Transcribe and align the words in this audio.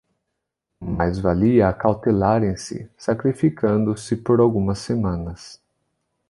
Mais 0.81 1.19
valia 1.19 1.69
acautelarem-se, 1.69 2.89
sacrificando-se 2.97 4.15
por 4.15 4.39
algumas 4.39 4.79
semanas. 4.79 5.61